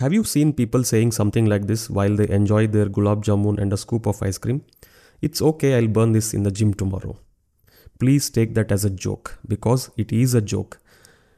[0.00, 3.72] Have you seen people saying something like this while they enjoy their gulab jamun and
[3.72, 4.64] a scoop of ice cream?
[5.22, 7.18] It's okay, I'll burn this in the gym tomorrow.
[7.98, 10.78] Please take that as a joke because it is a joke.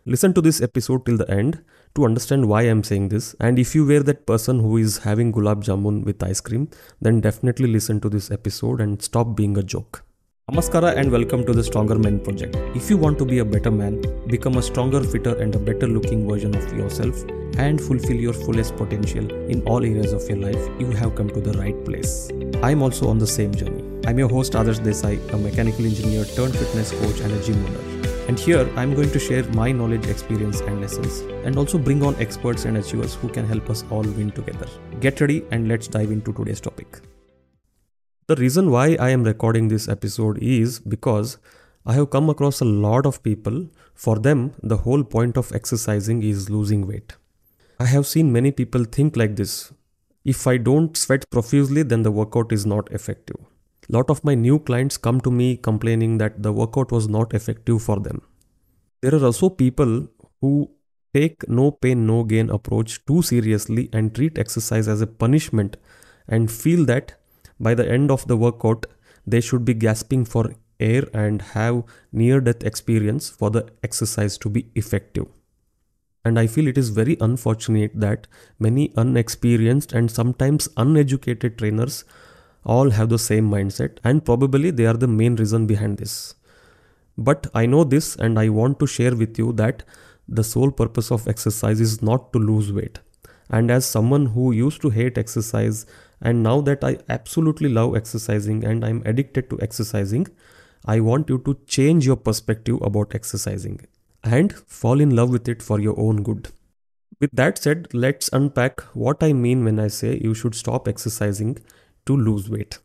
[0.04, 3.34] Listen to this episode till the end to understand why I'm saying this.
[3.40, 6.68] And if you were that person who is having gulab jamun with ice cream,
[7.00, 10.04] then definitely listen to this episode and stop being a joke.
[10.50, 12.56] Namaskara and welcome to the Stronger Men Project.
[12.76, 15.86] If you want to be a better man, become a stronger, fitter, and a better
[15.88, 17.24] looking version of yourself,
[17.58, 21.40] and fulfill your fullest potential in all areas of your life, you have come to
[21.40, 22.30] the right place.
[22.62, 23.84] I'm also on the same journey.
[24.06, 28.00] I'm your host Adarsh Desai, a mechanical engineer turned fitness coach and a gym owner.
[28.28, 32.14] And here I'm going to share my knowledge, experience, and lessons, and also bring on
[32.16, 34.68] experts and achievers who can help us all win together.
[35.00, 37.00] Get ready and let's dive into today's topic.
[38.26, 41.38] The reason why I am recording this episode is because
[41.84, 46.22] I have come across a lot of people, for them, the whole point of exercising
[46.22, 47.14] is losing weight.
[47.82, 49.72] I have seen many people think like this
[50.22, 53.38] if I don't sweat profusely, then the workout is not effective.
[53.88, 57.82] Lot of my new clients come to me complaining that the workout was not effective
[57.82, 58.20] for them.
[59.00, 60.08] There are also people
[60.42, 60.70] who
[61.14, 65.78] take no pain, no gain approach too seriously and treat exercise as a punishment
[66.28, 67.14] and feel that
[67.58, 68.84] by the end of the workout,
[69.26, 74.50] they should be gasping for air and have near death experience for the exercise to
[74.50, 75.28] be effective.
[76.24, 78.26] And I feel it is very unfortunate that
[78.58, 82.04] many unexperienced and sometimes uneducated trainers
[82.64, 86.34] all have the same mindset, and probably they are the main reason behind this.
[87.16, 89.82] But I know this, and I want to share with you that
[90.28, 92.98] the sole purpose of exercise is not to lose weight.
[93.48, 95.86] And as someone who used to hate exercise,
[96.20, 100.28] and now that I absolutely love exercising and I'm addicted to exercising,
[100.84, 103.80] I want you to change your perspective about exercising
[104.22, 106.48] and fall in love with it for your own good.
[107.20, 111.58] With that said, let's unpack what I mean when I say you should stop exercising
[112.06, 112.78] to lose weight.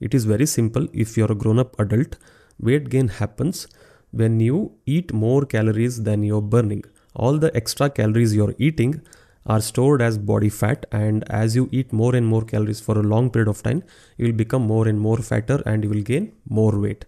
[0.00, 0.88] It is very simple.
[0.92, 2.16] If you're a grown up adult,
[2.60, 3.66] weight gain happens
[4.10, 6.84] when you eat more calories than you're burning.
[7.14, 9.02] All the extra calories you're eating
[9.46, 13.02] are stored as body fat, and as you eat more and more calories for a
[13.02, 13.82] long period of time,
[14.16, 17.04] you will become more and more fatter and you will gain more weight.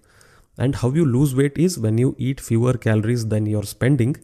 [0.57, 4.17] And how you lose weight is when you eat fewer calories than you're spending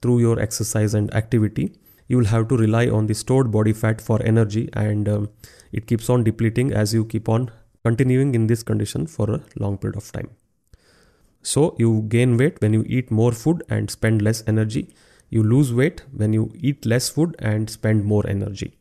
[0.00, 1.72] through your exercise and activity.
[2.08, 5.30] You will have to rely on the stored body fat for energy, and um,
[5.72, 7.50] it keeps on depleting as you keep on
[7.84, 10.30] continuing in this condition for a long period of time.
[11.42, 14.94] So, you gain weight when you eat more food and spend less energy.
[15.28, 18.78] You lose weight when you eat less food and spend more energy.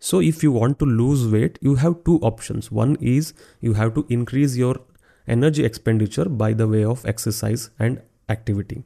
[0.00, 2.70] So, if you want to lose weight, you have two options.
[2.70, 4.76] One is you have to increase your
[5.26, 8.82] energy expenditure by the way of exercise and activity.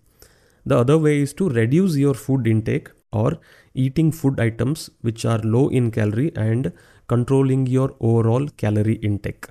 [0.66, 3.38] The other way is to reduce your food intake or
[3.74, 6.72] eating food items which are low in calorie and
[7.06, 9.46] controlling your overall calorie intake.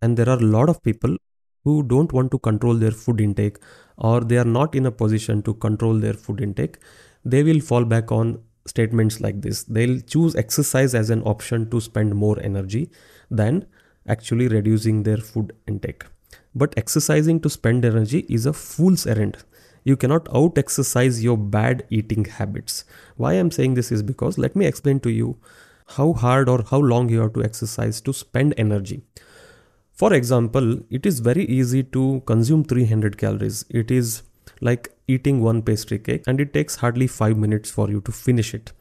[0.00, 1.16] And there are a lot of people
[1.64, 3.58] who don't want to control their food intake
[3.96, 6.78] or they are not in a position to control their food intake.
[7.24, 9.64] They will fall back on statements like this.
[9.64, 12.90] They'll choose exercise as an option to spend more energy
[13.30, 13.66] than
[14.08, 16.04] actually reducing their food intake.
[16.54, 19.38] But exercising to spend energy is a fool's errand.
[19.84, 22.84] You cannot out exercise your bad eating habits.
[23.16, 25.38] Why I'm saying this is because let me explain to you
[25.96, 29.02] how hard or how long you have to exercise to spend energy.
[29.92, 33.64] For example, it is very easy to consume 300 calories.
[33.68, 34.22] It is
[34.60, 38.54] like eating one pastry cake and it takes hardly 5 minutes for you to finish
[38.54, 38.72] it.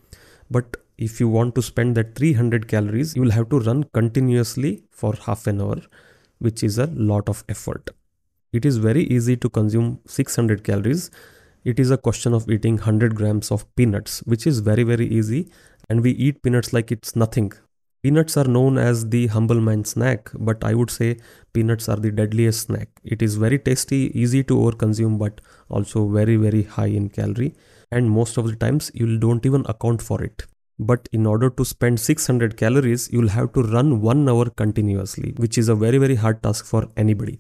[0.50, 4.84] But if you want to spend that 300 calories, you will have to run continuously
[4.91, 5.78] for half an hour,
[6.38, 7.89] which is a lot of effort.
[8.53, 11.09] It is very easy to consume 600 calories.
[11.63, 15.50] It is a question of eating 100 grams of peanuts, which is very, very easy.
[15.90, 17.51] And we eat peanuts like it's nothing.
[18.03, 21.17] Peanuts are known as the humble man snack, but I would say
[21.53, 22.90] peanuts are the deadliest snack.
[23.03, 27.56] It is very tasty, easy to overconsume, but also very, very high in calorie.
[27.91, 30.45] And most of the times, you don't even account for it.
[30.90, 35.59] But in order to spend 600 calories, you'll have to run one hour continuously, which
[35.59, 37.40] is a very, very hard task for anybody.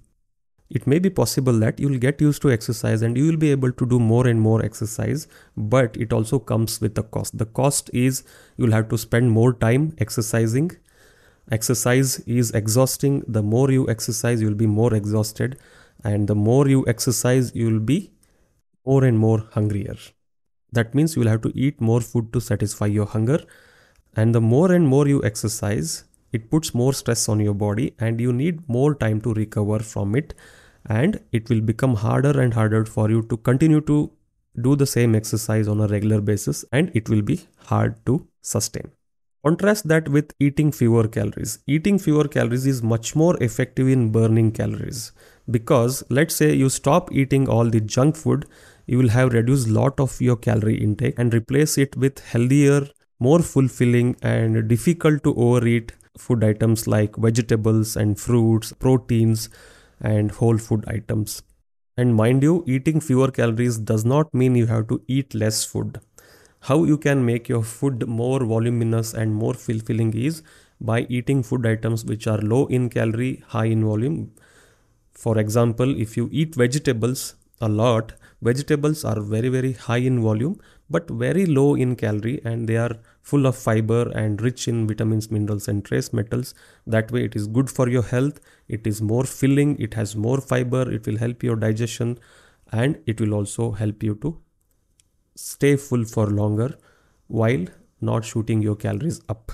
[0.69, 3.49] It may be possible that you will get used to exercise and you will be
[3.49, 5.27] able to do more and more exercise,
[5.57, 7.37] but it also comes with a cost.
[7.39, 8.23] The cost is
[8.57, 10.71] you'll have to spend more time exercising.
[11.51, 13.23] Exercise is exhausting.
[13.27, 15.57] The more you exercise, you'll be more exhausted.
[16.03, 18.11] And the more you exercise, you'll be
[18.85, 19.95] more and more hungrier.
[20.71, 23.39] That means you will have to eat more food to satisfy your hunger.
[24.15, 28.21] And the more and more you exercise, it puts more stress on your body and
[28.21, 30.33] you need more time to recover from it.
[30.85, 34.11] And it will become harder and harder for you to continue to
[34.61, 38.91] do the same exercise on a regular basis and it will be hard to sustain.
[39.45, 41.59] Contrast that with eating fewer calories.
[41.65, 45.11] Eating fewer calories is much more effective in burning calories
[45.49, 48.45] because let's say you stop eating all the junk food,
[48.91, 52.81] you will have reduced lot of your calorie intake and replace it with healthier,
[53.19, 59.49] more fulfilling and difficult to overeat food items like vegetables and fruits, proteins
[60.01, 61.41] and whole food items.
[61.97, 65.99] And mind you, eating fewer calories does not mean you have to eat less food
[66.65, 70.43] how you can make your food more voluminous and more fulfilling is
[70.79, 74.17] by eating food items which are low in calorie high in volume
[75.23, 77.23] for example if you eat vegetables
[77.59, 80.59] a lot vegetables are very very high in volume
[80.89, 85.31] but very low in calorie and they are full of fiber and rich in vitamins
[85.31, 86.53] minerals and trace metals.
[86.85, 88.39] That way it is good for your health.
[88.67, 89.77] It is more filling.
[89.79, 90.91] It has more fiber.
[90.91, 92.19] It will help your digestion
[92.71, 94.37] and it will also help you to
[95.35, 96.77] stay full for longer
[97.27, 97.65] while
[98.01, 99.51] not shooting your calories up.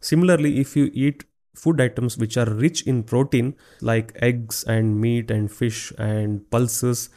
[0.00, 1.24] Similarly, if you eat
[1.54, 7.10] food items which are rich in protein like eggs and meat and fish and pulses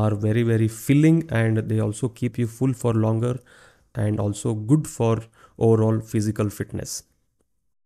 [0.00, 3.34] are very very filling and they also keep you full for longer
[3.94, 5.14] and also good for
[5.58, 7.02] overall physical fitness.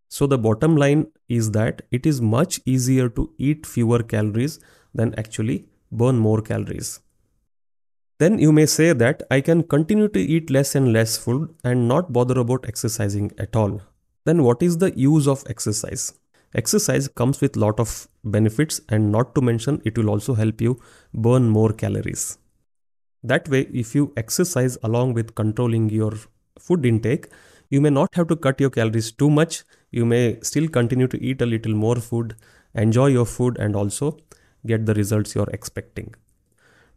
[0.09, 4.59] So the bottom line is that it is much easier to eat fewer calories
[4.95, 7.01] than actually burn more calories.
[8.19, 11.89] Then you may say that I can continue to eat less and less food and
[11.89, 13.81] not bother about exercising at all.
[14.25, 16.13] Then what is the use of exercise?
[16.55, 20.81] Exercise comes with lot of benefits and not to mention it will also help you
[21.15, 22.39] burn more calories.
[23.23, 26.13] That way if you exercise along with controlling your
[26.59, 27.29] food intake,
[27.71, 29.65] you may not have to cut your calories too much.
[29.91, 32.37] You may still continue to eat a little more food,
[32.75, 34.19] enjoy your food and also
[34.67, 36.15] get the results you're expecting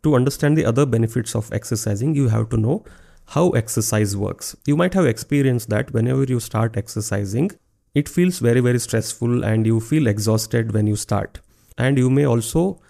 [0.06, 2.86] to understand the other benefits of exercising, you have to know
[3.30, 4.56] how exercise works.
[4.68, 7.50] You might have experienced that whenever you start exercising,
[7.96, 11.40] it feels very, very stressful and you feel exhausted when you start.
[11.78, 12.82] And you may also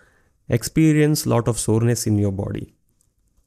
[0.50, 2.74] experience lot of soreness in your body.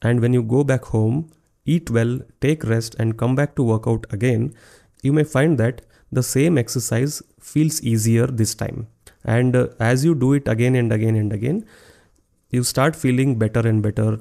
[0.01, 1.31] And when you go back home,
[1.67, 4.55] eat well, take rest, and come back to workout again,
[5.03, 8.87] you may find that the same exercise feels easier this time.
[9.25, 11.67] And uh, as you do it again and again and again,
[12.51, 14.19] you start feeling better and better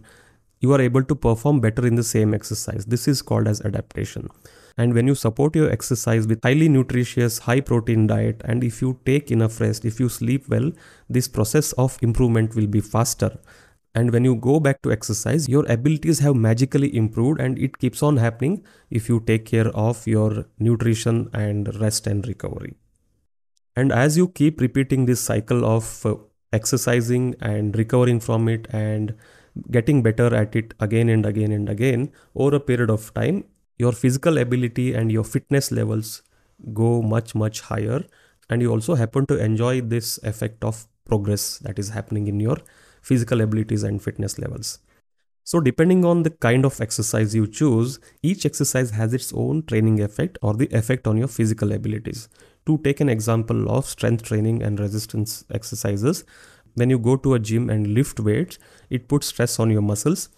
[0.60, 4.28] you are able to perform better in the same exercise this is called as adaptation
[4.78, 9.00] and when you support your exercise with highly nutritious high protein diet and if you
[9.06, 10.72] take enough rest if you sleep well
[11.10, 13.38] this process of improvement will be faster.
[13.96, 18.04] And when you go back to exercise your abilities have magically improved and it keeps
[18.04, 22.76] on happening if you take care of your nutrition and rest and recovery.
[23.76, 26.16] And as you keep repeating this cycle of uh,
[26.54, 29.16] exercising and recovering from it and
[29.72, 33.44] getting better at it again and again and again over a period of time
[33.78, 36.24] your physical ability and your fitness levels
[36.74, 38.04] go much much higher.
[38.50, 42.58] And you also happen to enjoy this effect of progress that is happening in your
[43.02, 44.80] physical abilities and fitness levels.
[45.44, 50.02] So depending on the kind of exercise you choose each exercise has its own training
[50.02, 52.28] effect or the effect on your physical abilities.
[52.66, 56.26] To take an example of strength training and resistance exercises,
[56.76, 58.60] when you go to a gym and lift weights,
[58.90, 60.30] it puts stress on your muscles.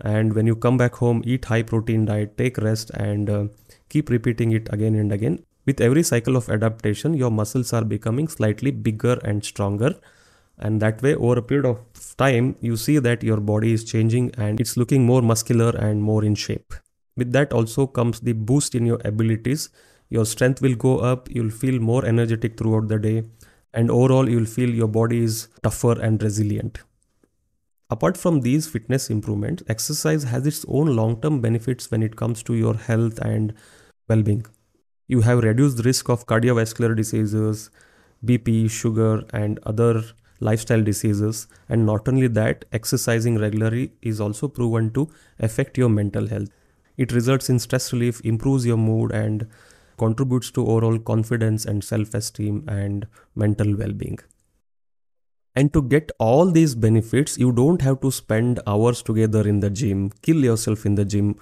[0.00, 3.46] And when you come back home, eat high protein diet, take rest, and uh,
[3.88, 5.40] keep repeating it again and again.
[5.66, 9.94] With every cycle of adaptation, your muscles are becoming slightly bigger and stronger.
[10.58, 11.80] And that way, over a period of
[12.16, 16.24] time, you see that your body is changing and it's looking more muscular and more
[16.24, 16.74] in shape.
[17.16, 19.70] With that also comes the boost in your abilities
[20.10, 23.22] your strength will go up you'll feel more energetic throughout the day
[23.74, 26.78] and overall you'll feel your body is tougher and resilient
[27.90, 32.42] apart from these fitness improvements exercise has its own long term benefits when it comes
[32.42, 33.54] to your health and
[34.08, 34.44] well being
[35.06, 37.70] you have reduced risk of cardiovascular diseases
[38.24, 40.02] bp sugar and other
[40.40, 41.46] lifestyle diseases.
[41.68, 46.48] And not only that exercising regularly is also proven to affect your mental health.
[46.96, 49.46] It results in stress relief improves your mood and
[49.98, 54.18] contributes to overall confidence and self esteem and mental well being.
[55.58, 59.68] And to get all these benefits, you don't have to spend hours together in the
[59.68, 61.34] gym, kill yourself in the gym,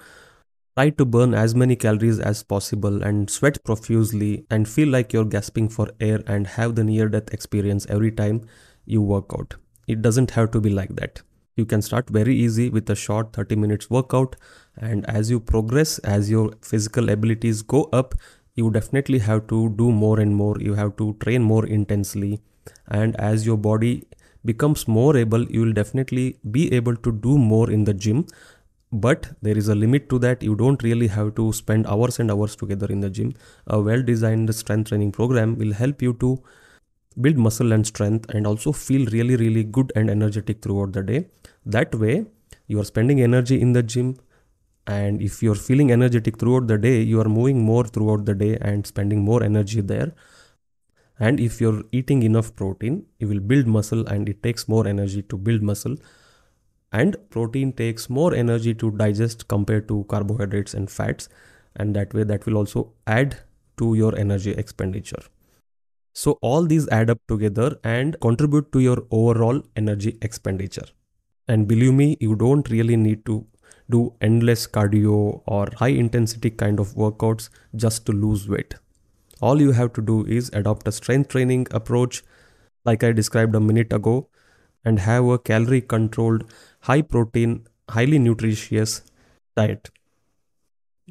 [0.75, 5.23] try to burn as many calories as possible, and sweat profusely, and feel like you're
[5.35, 8.41] gasping for air and have the near death experience every time
[8.85, 9.53] you work out.
[9.87, 11.21] It doesn't have to be like that.
[11.55, 14.35] You can start very easy with a short 30 minutes workout,
[14.77, 18.15] and as you progress, as your physical abilities go up,
[18.55, 22.41] you definitely have to do more and more you have to train more intensely
[22.87, 24.03] and as your body
[24.45, 28.25] becomes more able you will definitely be able to do more in the gym.
[28.91, 30.41] But there is a limit to that.
[30.41, 33.33] You don't really have to spend hours and hours together in the gym.
[33.67, 36.41] A well designed strength training program will help you to
[37.19, 41.27] build muscle and strength and also feel really really good and energetic throughout the day.
[41.65, 42.25] That way
[42.67, 44.17] you are spending energy in the gym.
[44.85, 48.57] And if you're feeling energetic throughout the day you are moving more throughout the day
[48.61, 50.13] and spending more energy there
[51.19, 55.21] and if you're eating enough protein you will build muscle and it takes more energy
[55.23, 55.95] to build muscle.
[56.91, 61.27] And protein takes more energy to digest compared to carbohydrates and fats.
[61.75, 63.37] And that way that will also add
[63.77, 65.21] to your energy expenditure.
[66.13, 70.87] So all these add up together and contribute to your overall energy expenditure.
[71.47, 73.45] And believe me you don't really need to
[73.89, 78.75] do endless cardio or high intensity kind of workouts just to lose weight
[79.41, 82.23] all you have to do is adopt a strength training approach
[82.85, 84.27] like i described a minute ago
[84.85, 86.43] and have a calorie controlled
[86.81, 89.01] high protein, highly nutritious
[89.55, 89.89] diet.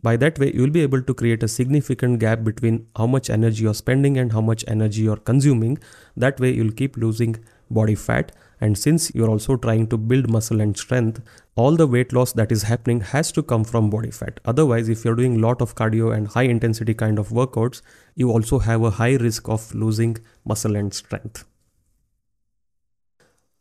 [0.03, 3.31] By that way, you will be able to create a significant gap between how much
[3.31, 5.79] energy you're spending and how much energy you're consuming.
[6.17, 7.37] That way, you'll keep losing
[7.71, 8.33] body fat.
[8.61, 11.21] And since you're also trying to build muscle and strength,
[11.57, 14.41] all the weight loss that is happening has to come from body fat.
[14.45, 17.83] Otherwise, if you're doing lot of cardio and high intensity kind of workouts,
[18.15, 21.45] you also have a high risk of losing muscle and strength.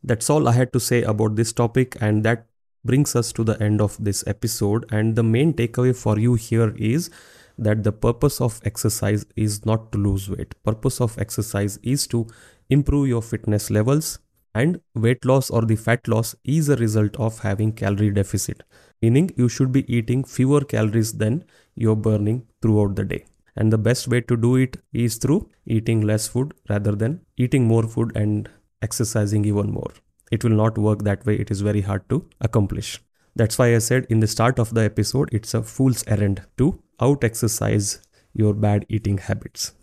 [0.04, 2.46] That's all I had to say about this topic, and that
[2.86, 4.86] brings us to the end of this episode.
[4.92, 7.10] And the main takeaway for you here is
[7.58, 10.54] that the purpose of exercise is not to lose weight.
[10.64, 12.28] Purpose of exercise is to
[12.70, 14.20] improve your fitness levels
[14.63, 18.63] and weight loss or the fat loss is a result of having calorie deficit
[19.01, 21.39] meaning you should be eating fewer calories than
[21.75, 23.24] you're burning throughout the day
[23.55, 27.65] and the best way to do it is through eating less food rather than eating
[27.65, 28.50] more food and
[28.81, 29.93] exercising even more.
[30.31, 33.00] It will not work that way, it is very hard to accomplish.
[33.35, 36.79] That's why I said in the start of the episode, it's a fool's errand to
[37.00, 38.01] out exercise
[38.33, 39.74] your bad eating habits.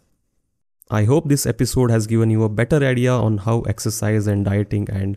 [0.92, 4.90] I hope this episode has given you a better idea on how exercise and dieting
[4.90, 5.16] and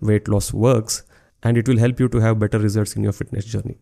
[0.00, 1.02] weight loss works,
[1.42, 3.78] and it will help you to have better results in your fitness journey.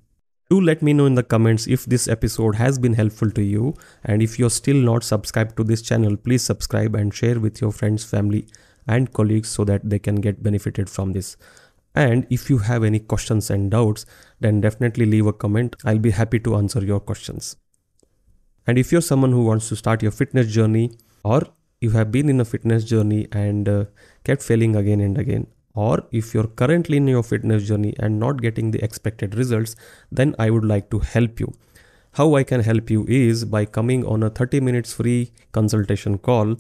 [0.49, 3.75] Do let me know in the comments if this episode has been helpful to you,
[4.03, 7.71] and if you're still not subscribed to this channel, please subscribe and share with your
[7.71, 8.49] friends, family,
[8.87, 11.37] and colleagues so that they can get benefited from this.
[11.95, 14.07] And if you have any questions and doubts
[14.41, 15.77] then definitely leave a comment.
[15.85, 17.57] I'll be happy to answer your questions.
[18.67, 20.93] And if you're someone who wants to start your fitness journey
[21.33, 21.41] or
[21.81, 23.85] you have been in a fitness journey and uh,
[24.25, 28.43] kept failing again and again or if you're currently in your fitness journey and not
[28.47, 29.77] getting the expected results
[30.21, 31.53] then i would like to help you
[32.21, 35.21] how i can help you is by coming on a 30 minutes free
[35.61, 36.57] consultation call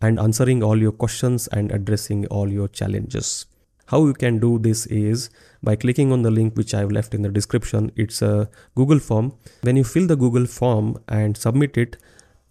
[0.00, 3.46] and answering all your questions and addressing all your challenges.
[3.86, 5.30] How you can do this is
[5.62, 7.90] by clicking on the link which I've left in the description.
[7.96, 9.32] It's a Google form.
[9.62, 11.96] When you fill the Google form and submit it,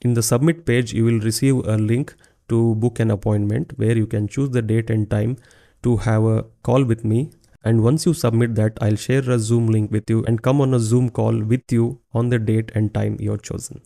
[0.01, 2.15] in the submit page, you will receive a link
[2.48, 5.38] to book an appointment where you can choose the date and time
[5.84, 7.32] to have a call with me.
[7.63, 10.74] And once you submit that, I'll share a Zoom link with you and come on
[10.74, 13.82] a Zoom call with you on the date and time you're chosen.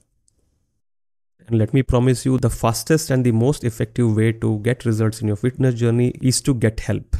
[1.48, 5.22] And let me promise you the fastest and the most effective way to get results
[5.22, 7.18] in your fitness journey is to get help.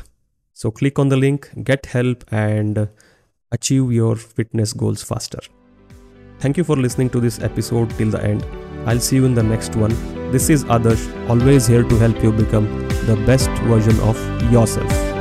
[0.54, 2.88] So click on the link, get help, and
[3.52, 5.40] achieve your fitness goals faster.
[6.40, 8.73] Thank you for listening to this episode till the end.
[8.86, 9.92] I'll see you in the next one.
[10.32, 12.66] This is Adarsh, always here to help you become
[13.06, 14.18] the best version of
[14.52, 15.13] yourself.